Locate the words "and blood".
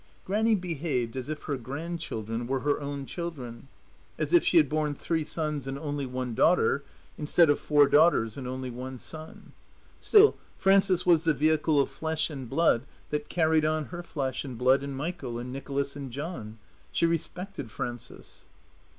12.31-12.87, 14.43-14.81